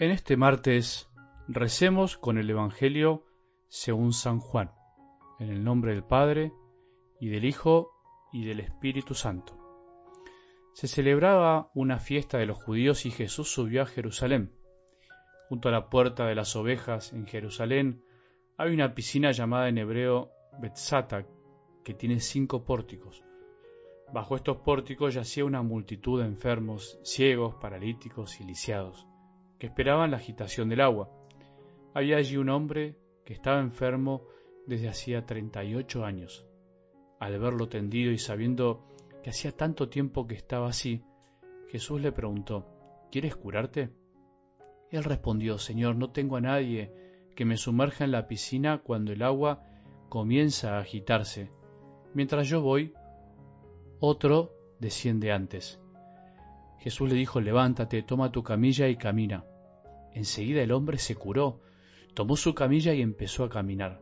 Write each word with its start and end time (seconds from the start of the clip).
En 0.00 0.10
este 0.12 0.38
martes 0.38 1.10
recemos 1.46 2.16
con 2.16 2.38
el 2.38 2.48
Evangelio 2.48 3.26
según 3.68 4.14
San 4.14 4.40
Juan, 4.40 4.70
en 5.38 5.50
el 5.50 5.62
nombre 5.62 5.92
del 5.92 6.04
Padre, 6.04 6.54
y 7.20 7.28
del 7.28 7.44
Hijo, 7.44 7.90
y 8.32 8.46
del 8.46 8.60
Espíritu 8.60 9.12
Santo. 9.12 9.58
Se 10.72 10.88
celebraba 10.88 11.70
una 11.74 11.98
fiesta 11.98 12.38
de 12.38 12.46
los 12.46 12.56
judíos 12.56 13.04
y 13.04 13.10
Jesús 13.10 13.52
subió 13.52 13.82
a 13.82 13.86
Jerusalén. 13.86 14.54
Junto 15.50 15.68
a 15.68 15.72
la 15.72 15.90
puerta 15.90 16.24
de 16.24 16.34
las 16.34 16.56
ovejas 16.56 17.12
en 17.12 17.26
Jerusalén 17.26 18.02
hay 18.56 18.72
una 18.72 18.94
piscina 18.94 19.32
llamada 19.32 19.68
en 19.68 19.76
hebreo 19.76 20.30
Betzata, 20.62 21.26
que 21.84 21.92
tiene 21.92 22.20
cinco 22.20 22.64
pórticos. 22.64 23.22
Bajo 24.14 24.34
estos 24.34 24.56
pórticos 24.62 25.12
yacía 25.12 25.44
una 25.44 25.60
multitud 25.60 26.22
de 26.22 26.26
enfermos, 26.26 26.98
ciegos, 27.02 27.56
paralíticos 27.56 28.40
y 28.40 28.44
lisiados 28.44 29.09
que 29.60 29.66
esperaban 29.66 30.10
la 30.10 30.16
agitación 30.16 30.68
del 30.70 30.80
agua. 30.80 31.10
Había 31.94 32.16
allí 32.16 32.36
un 32.38 32.48
hombre 32.48 32.96
que 33.24 33.34
estaba 33.34 33.60
enfermo 33.60 34.26
desde 34.66 34.88
hacía 34.88 35.26
treinta 35.26 35.62
y 35.62 35.74
ocho 35.74 36.04
años. 36.04 36.46
Al 37.20 37.38
verlo 37.38 37.68
tendido 37.68 38.10
y 38.10 38.18
sabiendo 38.18 38.88
que 39.22 39.30
hacía 39.30 39.52
tanto 39.52 39.90
tiempo 39.90 40.26
que 40.26 40.34
estaba 40.34 40.68
así, 40.68 41.04
Jesús 41.68 42.00
le 42.00 42.10
preguntó, 42.10 42.66
¿Quieres 43.12 43.36
curarte? 43.36 43.90
Él 44.90 45.04
respondió, 45.04 45.58
Señor, 45.58 45.94
no 45.96 46.10
tengo 46.10 46.36
a 46.36 46.40
nadie 46.40 46.92
que 47.36 47.44
me 47.44 47.56
sumerja 47.56 48.04
en 48.04 48.12
la 48.12 48.26
piscina 48.26 48.78
cuando 48.78 49.12
el 49.12 49.22
agua 49.22 49.64
comienza 50.08 50.76
a 50.76 50.80
agitarse. 50.80 51.50
Mientras 52.14 52.48
yo 52.48 52.62
voy, 52.62 52.94
otro 53.98 54.52
desciende 54.78 55.32
antes. 55.32 55.79
Jesús 56.80 57.10
le 57.10 57.14
dijo, 57.14 57.40
levántate, 57.40 58.02
toma 58.02 58.32
tu 58.32 58.42
camilla 58.42 58.88
y 58.88 58.96
camina. 58.96 59.44
Enseguida 60.14 60.62
el 60.62 60.72
hombre 60.72 60.98
se 60.98 61.14
curó, 61.14 61.60
tomó 62.14 62.36
su 62.36 62.54
camilla 62.54 62.94
y 62.94 63.02
empezó 63.02 63.44
a 63.44 63.50
caminar. 63.50 64.00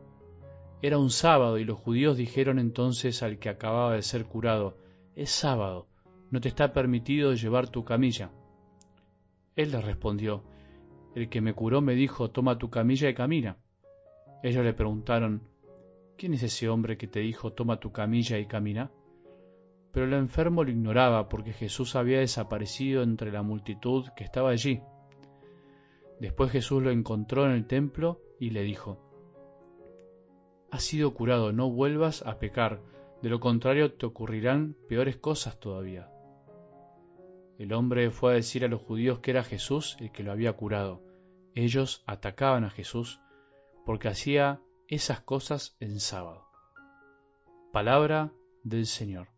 Era 0.80 0.98
un 0.98 1.10
sábado 1.10 1.58
y 1.58 1.64
los 1.64 1.78
judíos 1.78 2.16
dijeron 2.16 2.60
entonces 2.60 3.22
al 3.24 3.38
que 3.38 3.48
acababa 3.48 3.94
de 3.94 4.02
ser 4.02 4.26
curado, 4.26 4.78
es 5.16 5.30
sábado, 5.30 5.88
no 6.30 6.40
te 6.40 6.48
está 6.48 6.72
permitido 6.72 7.34
llevar 7.34 7.68
tu 7.68 7.84
camilla. 7.84 8.30
Él 9.56 9.72
le 9.72 9.80
respondió, 9.80 10.44
el 11.16 11.28
que 11.28 11.40
me 11.40 11.54
curó 11.54 11.80
me 11.80 11.94
dijo, 11.94 12.30
toma 12.30 12.58
tu 12.58 12.70
camilla 12.70 13.08
y 13.08 13.14
camina. 13.14 13.56
Ellos 14.44 14.64
le 14.64 14.72
preguntaron, 14.72 15.42
¿quién 16.16 16.34
es 16.34 16.44
ese 16.44 16.68
hombre 16.68 16.96
que 16.96 17.08
te 17.08 17.18
dijo, 17.18 17.52
toma 17.52 17.80
tu 17.80 17.90
camilla 17.90 18.38
y 18.38 18.46
camina? 18.46 18.92
Pero 19.92 20.06
el 20.06 20.12
enfermo 20.14 20.64
lo 20.64 20.70
ignoraba 20.70 21.28
porque 21.28 21.52
Jesús 21.52 21.96
había 21.96 22.20
desaparecido 22.20 23.02
entre 23.02 23.32
la 23.32 23.42
multitud 23.42 24.06
que 24.16 24.24
estaba 24.24 24.50
allí. 24.50 24.82
Después 26.20 26.50
Jesús 26.50 26.82
lo 26.82 26.90
encontró 26.90 27.46
en 27.46 27.52
el 27.52 27.66
templo 27.66 28.20
y 28.38 28.50
le 28.50 28.62
dijo, 28.62 28.98
Has 30.70 30.82
sido 30.82 31.14
curado, 31.14 31.52
no 31.52 31.70
vuelvas 31.70 32.22
a 32.26 32.38
pecar, 32.38 32.82
de 33.22 33.30
lo 33.30 33.40
contrario 33.40 33.94
te 33.94 34.06
ocurrirán 34.06 34.76
peores 34.88 35.16
cosas 35.16 35.58
todavía. 35.58 36.10
El 37.58 37.72
hombre 37.72 38.10
fue 38.10 38.32
a 38.32 38.34
decir 38.34 38.64
a 38.64 38.68
los 38.68 38.82
judíos 38.82 39.18
que 39.18 39.32
era 39.32 39.42
Jesús 39.42 39.96
el 39.98 40.12
que 40.12 40.22
lo 40.22 40.30
había 40.30 40.52
curado. 40.52 41.02
Ellos 41.54 42.04
atacaban 42.06 42.64
a 42.64 42.70
Jesús 42.70 43.20
porque 43.84 44.08
hacía 44.08 44.60
esas 44.86 45.20
cosas 45.20 45.76
en 45.80 45.98
sábado. 45.98 46.46
Palabra 47.72 48.32
del 48.62 48.86
Señor. 48.86 49.37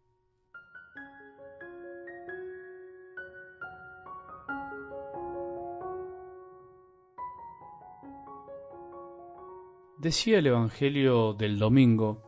Decía 10.01 10.39
el 10.39 10.47
Evangelio 10.47 11.35
del 11.35 11.59
domingo 11.59 12.23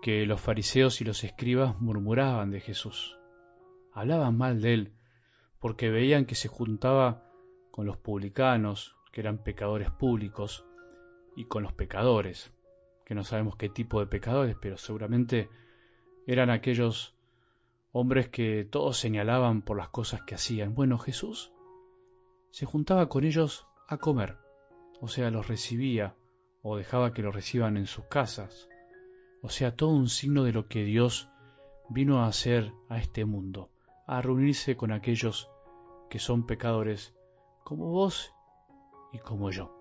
que 0.00 0.24
los 0.24 0.40
fariseos 0.40 1.02
y 1.02 1.04
los 1.04 1.24
escribas 1.24 1.78
murmuraban 1.78 2.50
de 2.50 2.60
Jesús, 2.60 3.18
hablaban 3.92 4.38
mal 4.38 4.62
de 4.62 4.72
él, 4.72 4.92
porque 5.60 5.90
veían 5.90 6.24
que 6.24 6.34
se 6.34 6.48
juntaba 6.48 7.22
con 7.70 7.84
los 7.84 7.98
publicanos, 7.98 8.96
que 9.12 9.20
eran 9.20 9.44
pecadores 9.44 9.90
públicos, 9.90 10.64
y 11.36 11.44
con 11.44 11.64
los 11.64 11.74
pecadores, 11.74 12.50
que 13.04 13.14
no 13.14 13.24
sabemos 13.24 13.56
qué 13.56 13.68
tipo 13.68 14.00
de 14.00 14.06
pecadores, 14.06 14.56
pero 14.58 14.78
seguramente 14.78 15.50
eran 16.26 16.48
aquellos 16.48 17.14
hombres 17.92 18.30
que 18.30 18.64
todos 18.64 18.96
señalaban 18.96 19.60
por 19.60 19.76
las 19.76 19.90
cosas 19.90 20.22
que 20.22 20.34
hacían. 20.34 20.74
Bueno, 20.74 20.96
Jesús 20.96 21.52
se 22.52 22.64
juntaba 22.64 23.10
con 23.10 23.24
ellos 23.24 23.66
a 23.86 23.98
comer, 23.98 24.38
o 25.02 25.08
sea, 25.08 25.30
los 25.30 25.46
recibía, 25.46 26.16
o 26.68 26.76
dejaba 26.76 27.12
que 27.12 27.22
lo 27.22 27.30
reciban 27.30 27.76
en 27.76 27.86
sus 27.86 28.06
casas. 28.06 28.68
O 29.40 29.50
sea, 29.50 29.76
todo 29.76 29.90
un 29.90 30.08
signo 30.08 30.42
de 30.42 30.52
lo 30.52 30.66
que 30.66 30.82
Dios 30.82 31.28
vino 31.88 32.18
a 32.18 32.26
hacer 32.26 32.72
a 32.88 32.98
este 32.98 33.24
mundo, 33.24 33.70
a 34.04 34.20
reunirse 34.20 34.76
con 34.76 34.90
aquellos 34.90 35.48
que 36.10 36.18
son 36.18 36.44
pecadores 36.44 37.14
como 37.62 37.90
vos 37.90 38.34
y 39.12 39.18
como 39.18 39.52
yo. 39.52 39.72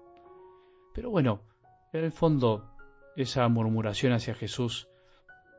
Pero 0.94 1.10
bueno, 1.10 1.42
en 1.92 2.04
el 2.04 2.12
fondo, 2.12 2.70
esa 3.16 3.48
murmuración 3.48 4.14
hacia 4.14 4.36
Jesús, 4.36 4.88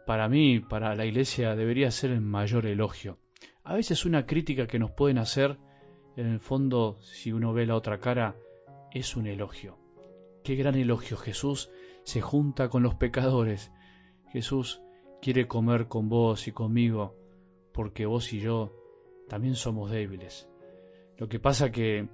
para 0.06 0.28
mí, 0.28 0.60
para 0.60 0.94
la 0.94 1.06
iglesia, 1.06 1.56
debería 1.56 1.90
ser 1.90 2.12
el 2.12 2.20
mayor 2.20 2.66
elogio. 2.66 3.18
A 3.64 3.74
veces 3.74 4.04
una 4.04 4.26
crítica 4.26 4.68
que 4.68 4.78
nos 4.78 4.92
pueden 4.92 5.18
hacer, 5.18 5.58
en 6.16 6.28
el 6.28 6.38
fondo, 6.38 6.98
si 7.00 7.32
uno 7.32 7.52
ve 7.52 7.66
la 7.66 7.74
otra 7.74 7.98
cara, 7.98 8.36
es 8.92 9.16
un 9.16 9.26
elogio. 9.26 9.85
Qué 10.46 10.54
gran 10.54 10.76
elogio. 10.76 11.16
Jesús 11.16 11.72
se 12.04 12.20
junta 12.20 12.68
con 12.68 12.84
los 12.84 12.94
pecadores. 12.94 13.72
Jesús 14.28 14.80
quiere 15.20 15.48
comer 15.48 15.88
con 15.88 16.08
vos 16.08 16.46
y 16.46 16.52
conmigo, 16.52 17.16
porque 17.72 18.06
vos 18.06 18.32
y 18.32 18.38
yo 18.38 18.72
también 19.28 19.56
somos 19.56 19.90
débiles. 19.90 20.48
Lo 21.18 21.28
que 21.28 21.40
pasa 21.40 21.72
que 21.72 22.08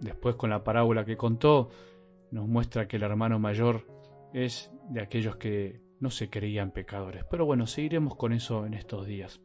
después 0.00 0.34
con 0.34 0.50
la 0.50 0.64
parábola 0.64 1.04
que 1.04 1.16
contó, 1.16 1.70
nos 2.32 2.48
muestra 2.48 2.88
que 2.88 2.96
el 2.96 3.04
hermano 3.04 3.38
mayor 3.38 3.86
es 4.34 4.72
de 4.88 5.00
aquellos 5.00 5.36
que 5.36 5.80
no 6.00 6.10
se 6.10 6.28
creían 6.28 6.72
pecadores. 6.72 7.24
Pero 7.30 7.46
bueno, 7.46 7.68
seguiremos 7.68 8.16
con 8.16 8.32
eso 8.32 8.66
en 8.66 8.74
estos 8.74 9.06
días. 9.06 9.40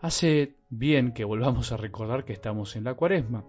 Hace 0.00 0.56
bien 0.68 1.12
que 1.12 1.22
volvamos 1.22 1.70
a 1.70 1.76
recordar 1.76 2.24
que 2.24 2.32
estamos 2.32 2.74
en 2.74 2.82
la 2.82 2.94
cuaresma, 2.94 3.44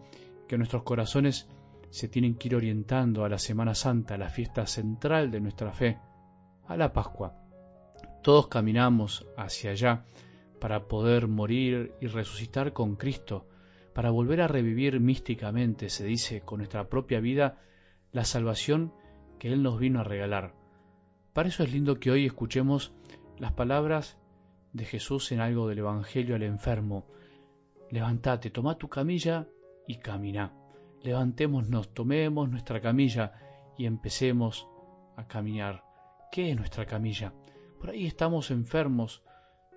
que 0.48 0.60
nuestros 0.60 0.84
corazones 0.84 1.50
se 1.90 2.08
tienen 2.08 2.36
que 2.36 2.50
ir 2.50 2.56
orientando 2.56 3.24
a 3.24 3.30
la 3.30 3.38
Semana 3.38 3.76
Santa, 3.76 4.18
la 4.18 4.30
fiesta 4.30 4.68
central 4.68 5.32
de 5.32 5.40
nuestra 5.40 5.72
fe, 5.72 5.98
a 6.68 6.76
la 6.76 6.92
Pascua. 6.94 7.36
Todos 8.22 8.48
caminamos 8.48 9.26
hacia 9.38 9.72
allá 9.72 10.06
para 10.60 10.88
poder 10.88 11.28
morir 11.28 11.94
y 12.02 12.08
resucitar 12.08 12.74
con 12.74 12.96
Cristo, 12.96 13.48
para 13.94 14.12
volver 14.12 14.42
a 14.42 14.48
revivir 14.48 15.00
místicamente, 15.00 15.90
se 15.90 16.06
dice, 16.06 16.42
con 16.42 16.60
nuestra 16.60 16.90
propia 16.90 17.20
vida, 17.20 17.60
la 18.12 18.26
salvación 18.26 18.94
que 19.40 19.52
Él 19.54 19.64
nos 19.64 19.80
vino 19.80 20.00
a 20.00 20.04
regalar. 20.04 20.54
Para 21.34 21.50
eso 21.50 21.64
es 21.64 21.72
lindo 21.72 22.00
que 22.00 22.12
hoy 22.12 22.26
escuchemos 22.26 22.94
las 23.38 23.54
palabras 23.54 24.18
de 24.74 24.86
Jesús 24.86 25.32
en 25.32 25.40
algo 25.40 25.68
del 25.68 25.80
Evangelio 25.80 26.36
al 26.36 26.44
enfermo. 26.44 27.06
Levántate, 27.92 28.50
toma 28.50 28.78
tu 28.78 28.90
camilla 28.90 29.48
y 29.88 29.98
camina 29.98 30.57
levantémonos, 31.04 31.94
tomemos 31.94 32.50
nuestra 32.50 32.82
camilla 32.82 33.34
y 33.78 33.86
empecemos 33.86 34.68
a 35.16 35.28
caminar. 35.28 35.84
¿Qué 36.32 36.52
es 36.52 36.58
nuestra 36.58 36.86
camilla? 36.86 37.34
Por 37.80 37.90
ahí 37.90 38.06
estamos 38.06 38.52
enfermos 38.52 39.24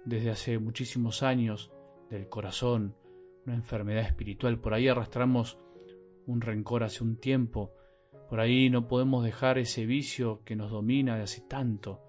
desde 0.04 0.30
hace 0.30 0.58
muchísimos 0.58 1.22
años 1.22 1.70
del 2.08 2.28
corazón, 2.28 2.96
una 3.46 3.54
enfermedad 3.54 4.04
espiritual, 4.04 4.58
por 4.58 4.74
ahí 4.74 4.88
arrastramos 4.88 5.58
un 6.26 6.40
rencor 6.40 6.82
hace 6.82 7.04
un 7.04 7.16
tiempo, 7.16 7.72
por 8.28 8.40
ahí 8.40 8.70
no 8.70 8.88
podemos 8.88 9.24
dejar 9.24 9.58
ese 9.58 9.86
vicio 9.86 10.42
que 10.44 10.56
nos 10.56 10.70
domina 10.70 11.16
de 11.16 11.22
hace 11.22 11.42
tanto, 11.42 12.00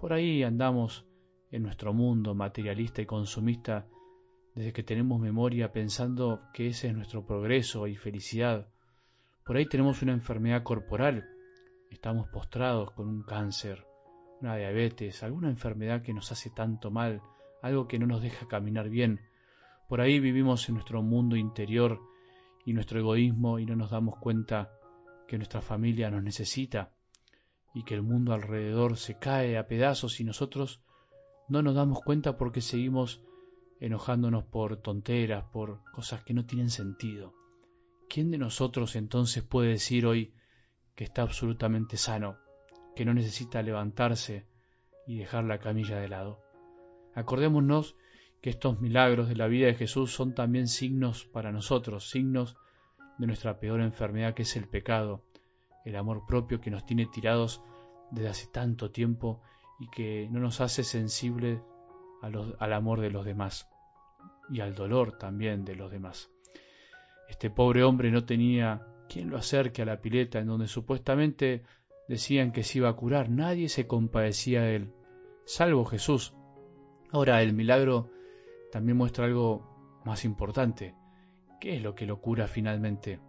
por 0.00 0.12
ahí 0.12 0.42
andamos 0.42 1.06
en 1.50 1.62
nuestro 1.62 1.92
mundo 1.92 2.34
materialista 2.34 3.02
y 3.02 3.06
consumista 3.06 3.86
desde 4.58 4.72
que 4.72 4.82
tenemos 4.82 5.20
memoria 5.20 5.70
pensando 5.70 6.42
que 6.52 6.66
ese 6.66 6.88
es 6.88 6.94
nuestro 6.94 7.24
progreso 7.24 7.86
y 7.86 7.94
felicidad. 7.94 8.66
Por 9.44 9.56
ahí 9.56 9.66
tenemos 9.66 10.02
una 10.02 10.12
enfermedad 10.12 10.64
corporal, 10.64 11.28
estamos 11.92 12.28
postrados 12.28 12.90
con 12.90 13.06
un 13.06 13.22
cáncer, 13.22 13.86
una 14.40 14.56
diabetes, 14.56 15.22
alguna 15.22 15.48
enfermedad 15.48 16.02
que 16.02 16.12
nos 16.12 16.32
hace 16.32 16.50
tanto 16.50 16.90
mal, 16.90 17.22
algo 17.62 17.86
que 17.86 18.00
no 18.00 18.08
nos 18.08 18.20
deja 18.20 18.48
caminar 18.48 18.88
bien. 18.88 19.20
Por 19.88 20.00
ahí 20.00 20.18
vivimos 20.18 20.68
en 20.68 20.74
nuestro 20.74 21.02
mundo 21.02 21.36
interior 21.36 22.00
y 22.66 22.72
nuestro 22.72 22.98
egoísmo 22.98 23.60
y 23.60 23.64
no 23.64 23.76
nos 23.76 23.92
damos 23.92 24.16
cuenta 24.18 24.72
que 25.28 25.36
nuestra 25.36 25.62
familia 25.62 26.10
nos 26.10 26.24
necesita 26.24 26.90
y 27.74 27.84
que 27.84 27.94
el 27.94 28.02
mundo 28.02 28.32
alrededor 28.32 28.96
se 28.96 29.20
cae 29.20 29.56
a 29.56 29.68
pedazos 29.68 30.18
y 30.18 30.24
nosotros 30.24 30.82
no 31.48 31.62
nos 31.62 31.76
damos 31.76 32.00
cuenta 32.00 32.36
porque 32.36 32.60
seguimos 32.60 33.22
enojándonos 33.80 34.44
por 34.44 34.76
tonteras, 34.78 35.44
por 35.52 35.82
cosas 35.92 36.22
que 36.24 36.34
no 36.34 36.44
tienen 36.44 36.70
sentido. 36.70 37.38
¿quién 38.08 38.30
de 38.30 38.38
nosotros 38.38 38.96
entonces 38.96 39.42
puede 39.44 39.70
decir 39.70 40.06
hoy 40.06 40.32
que 40.94 41.04
está 41.04 41.22
absolutamente 41.22 41.96
sano, 41.96 42.38
que 42.96 43.04
no 43.04 43.14
necesita 43.14 43.62
levantarse 43.62 44.46
y 45.06 45.18
dejar 45.18 45.44
la 45.44 45.58
camilla 45.58 45.98
de 45.98 46.08
lado? 46.08 46.40
Acordémonos 47.14 47.96
que 48.40 48.50
estos 48.50 48.80
milagros 48.80 49.28
de 49.28 49.36
la 49.36 49.46
vida 49.46 49.66
de 49.66 49.74
Jesús 49.74 50.12
son 50.12 50.34
también 50.34 50.68
signos 50.68 51.24
para 51.26 51.52
nosotros, 51.52 52.10
signos 52.10 52.56
de 53.18 53.26
nuestra 53.26 53.58
peor 53.58 53.80
enfermedad 53.80 54.34
que 54.34 54.42
es 54.42 54.56
el 54.56 54.68
pecado, 54.68 55.24
el 55.84 55.96
amor 55.96 56.24
propio 56.26 56.60
que 56.60 56.70
nos 56.70 56.86
tiene 56.86 57.06
tirados 57.06 57.62
desde 58.10 58.28
hace 58.28 58.46
tanto 58.46 58.90
tiempo 58.90 59.42
y 59.80 59.88
que 59.90 60.28
no 60.30 60.40
nos 60.40 60.60
hace 60.60 60.82
sensibles 60.82 61.60
al 62.22 62.72
amor 62.72 63.00
de 63.00 63.10
los 63.10 63.24
demás 63.24 63.68
y 64.50 64.60
al 64.60 64.74
dolor 64.74 65.18
también 65.18 65.64
de 65.64 65.76
los 65.76 65.90
demás. 65.90 66.30
Este 67.28 67.50
pobre 67.50 67.84
hombre 67.84 68.10
no 68.10 68.24
tenía 68.24 68.86
quien 69.08 69.30
lo 69.30 69.36
acerque 69.36 69.82
a 69.82 69.86
la 69.86 70.00
pileta 70.00 70.38
en 70.38 70.46
donde 70.46 70.68
supuestamente 70.68 71.62
decían 72.08 72.52
que 72.52 72.64
se 72.64 72.78
iba 72.78 72.88
a 72.88 72.94
curar. 72.94 73.28
Nadie 73.28 73.68
se 73.68 73.86
compadecía 73.86 74.62
de 74.62 74.76
él, 74.76 74.94
salvo 75.44 75.84
Jesús. 75.84 76.34
Ahora, 77.10 77.42
el 77.42 77.52
milagro 77.52 78.10
también 78.72 78.96
muestra 78.96 79.26
algo 79.26 80.00
más 80.04 80.24
importante. 80.24 80.94
¿Qué 81.60 81.76
es 81.76 81.82
lo 81.82 81.94
que 81.94 82.06
lo 82.06 82.20
cura 82.20 82.48
finalmente? 82.48 83.20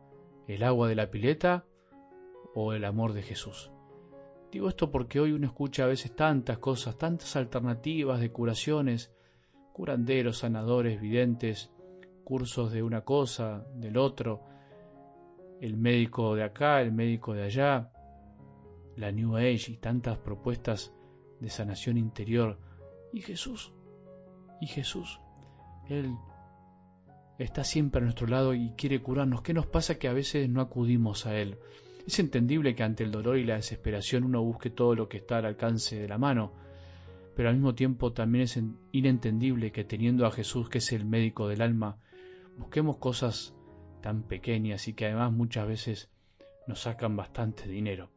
¿El 0.47 0.63
agua 0.63 0.87
de 0.87 0.95
la 0.95 1.11
pileta 1.11 1.65
o 2.55 2.73
el 2.73 2.85
amor 2.85 3.13
de 3.13 3.23
Jesús? 3.23 3.71
Digo 4.51 4.67
esto 4.67 4.89
porque 4.89 5.19
hoy 5.19 5.31
uno 5.31 5.45
escucha 5.45 5.83
a 5.83 5.87
veces 5.87 6.15
tantas 6.15 6.57
cosas, 6.57 6.97
tantas 6.97 7.35
alternativas 7.35 8.19
de 8.19 8.31
curaciones, 8.31 9.13
curanderos, 9.73 10.39
sanadores, 10.39 10.99
videntes, 10.99 11.71
cursos 12.23 12.71
de 12.71 12.81
una 12.81 13.01
cosa, 13.01 13.65
del 13.75 13.97
otro, 13.97 14.41
el 15.61 15.77
médico 15.77 16.35
de 16.35 16.43
acá, 16.43 16.81
el 16.81 16.91
médico 16.91 17.33
de 17.33 17.43
allá, 17.43 17.91
la 18.95 19.11
New 19.11 19.37
Age 19.37 19.71
y 19.71 19.77
tantas 19.77 20.17
propuestas 20.17 20.93
de 21.39 21.49
sanación 21.49 21.97
interior. 21.97 22.59
¿Y 23.13 23.21
Jesús? 23.21 23.71
¿Y 24.61 24.67
Jesús? 24.67 25.19
Él 25.89 26.15
está 27.37 27.63
siempre 27.63 28.01
a 28.01 28.03
nuestro 28.03 28.27
lado 28.27 28.53
y 28.53 28.71
quiere 28.71 29.01
curarnos. 29.01 29.41
¿Qué 29.41 29.53
nos 29.53 29.67
pasa 29.67 29.99
que 29.99 30.07
a 30.07 30.13
veces 30.13 30.49
no 30.49 30.61
acudimos 30.61 31.25
a 31.25 31.37
Él? 31.37 31.57
Es 32.09 32.17
entendible 32.17 32.73
que 32.73 32.81
ante 32.81 33.03
el 33.03 33.11
dolor 33.11 33.37
y 33.37 33.43
la 33.43 33.57
desesperación 33.57 34.23
uno 34.23 34.41
busque 34.41 34.71
todo 34.71 34.95
lo 34.95 35.07
que 35.07 35.17
está 35.17 35.37
al 35.37 35.45
alcance 35.45 35.95
de 35.95 36.07
la 36.07 36.17
mano, 36.17 36.53
pero 37.35 37.49
al 37.49 37.55
mismo 37.55 37.75
tiempo 37.75 38.13
también 38.13 38.45
es 38.45 38.59
inentendible 38.91 39.71
que 39.71 39.83
teniendo 39.83 40.25
a 40.25 40.31
Jesús, 40.31 40.69
que 40.69 40.79
es 40.79 40.91
el 40.91 41.05
médico 41.05 41.47
del 41.47 41.61
alma, 41.61 41.99
busquemos 42.57 42.97
cosas 42.97 43.53
tan 44.01 44.23
pequeñas 44.23 44.87
y 44.87 44.93
que 44.95 45.05
además 45.05 45.33
muchas 45.33 45.67
veces 45.67 46.09
nos 46.65 46.79
sacan 46.79 47.15
bastante 47.15 47.69
dinero. 47.69 48.09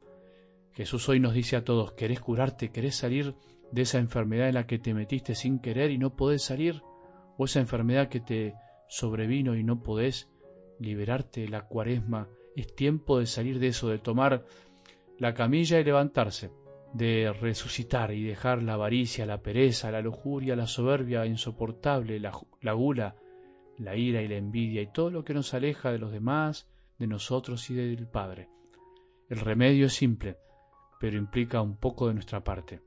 Jesús 0.73 1.07
hoy 1.11 1.21
nos 1.21 1.35
dice 1.35 1.57
a 1.57 1.65
todos, 1.65 1.93
¿querés 1.93 2.21
curarte? 2.21 2.71
¿Querés 2.71 2.97
salir 2.97 3.35
de 3.73 3.83
esa 3.83 3.99
enfermedad 3.99 4.49
en 4.49 4.55
la 4.55 4.67
que 4.67 4.79
te 4.79 4.95
metiste 4.95 5.35
sin 5.35 5.59
querer 5.59 5.91
y 5.91 5.99
no 5.99 6.17
podés 6.17 6.43
salir? 6.43 6.81
¿O 7.37 7.45
esa 7.45 7.61
enfermedad 7.61 8.09
que 8.09 8.21
te 8.21 8.55
sobrevino 8.89 9.55
y 9.55 9.63
no 9.63 9.83
podés 9.83 10.31
liberarte 10.79 11.47
la 11.47 11.67
cuaresma? 11.67 12.27
Es 12.57 12.75
tiempo 12.75 13.19
de 13.19 13.27
salir 13.27 13.59
de 13.59 13.69
eso, 13.69 13.89
de 13.89 13.99
tomar 13.99 14.45
la 15.19 15.35
camilla 15.35 15.79
y 15.81 15.85
levantarse, 15.85 16.51
de 16.93 17.33
resucitar 17.33 18.13
y 18.13 18.25
dejar 18.25 18.63
la 18.63 18.75
avaricia, 18.75 19.25
la 19.25 19.43
pereza, 19.43 19.91
la 19.91 20.03
lujuria, 20.03 20.57
la 20.57 20.67
soberbia 20.67 21.25
insoportable, 21.27 22.21
la, 22.21 22.33
la 22.61 22.73
gula, 22.73 23.17
la 23.79 23.97
ira 23.97 24.23
y 24.23 24.29
la 24.29 24.37
envidia 24.37 24.83
y 24.83 24.93
todo 24.93 25.11
lo 25.11 25.25
que 25.25 25.35
nos 25.35 25.55
aleja 25.55 25.91
de 25.91 25.99
los 25.99 26.13
demás, 26.13 26.69
de 26.99 27.07
nosotros 27.07 27.71
y 27.71 27.75
del 27.75 28.07
Padre. 28.07 28.49
El 29.29 29.41
remedio 29.41 29.87
es 29.87 29.95
simple, 29.95 30.37
pero 31.01 31.17
implica 31.17 31.63
un 31.63 31.77
poco 31.77 32.09
de 32.09 32.15
nuestra 32.15 32.45
parte. 32.45 32.83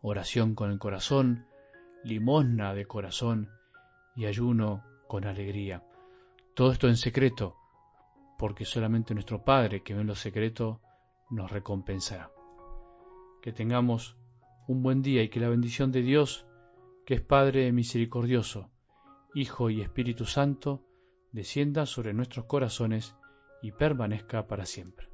Oración 0.00 0.54
con 0.54 0.70
el 0.70 0.78
corazón, 0.78 1.46
limosna 2.04 2.72
de 2.72 2.86
corazón 2.86 3.50
y 4.16 4.26
ayuno 4.26 4.82
con 5.06 5.26
alegría. 5.26 5.84
Todo 6.54 6.72
esto 6.72 6.88
en 6.88 6.96
secreto, 6.96 7.57
porque 8.38 8.64
solamente 8.64 9.14
nuestro 9.14 9.44
Padre 9.44 9.82
que 9.82 9.94
ve 9.94 10.02
en 10.02 10.06
lo 10.06 10.14
secreto 10.14 10.80
nos 11.28 11.50
recompensará. 11.50 12.30
Que 13.42 13.52
tengamos 13.52 14.16
un 14.68 14.82
buen 14.82 15.02
día 15.02 15.22
y 15.22 15.28
que 15.28 15.40
la 15.40 15.48
bendición 15.48 15.90
de 15.92 16.02
Dios, 16.02 16.46
que 17.04 17.14
es 17.14 17.20
Padre 17.20 17.72
misericordioso, 17.72 18.70
Hijo 19.34 19.70
y 19.70 19.82
Espíritu 19.82 20.24
Santo, 20.24 20.84
descienda 21.32 21.84
sobre 21.84 22.14
nuestros 22.14 22.46
corazones 22.46 23.16
y 23.60 23.72
permanezca 23.72 24.46
para 24.46 24.64
siempre. 24.66 25.08